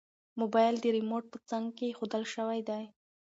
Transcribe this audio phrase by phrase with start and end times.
[0.39, 2.83] موبایل د ریموټ په څنګ کې ایښودل شوی دی.